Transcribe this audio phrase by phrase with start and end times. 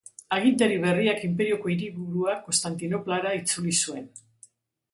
[0.35, 4.09] Agintari berriak inperioko hiriburua Konstantinoplara itzuli zuen.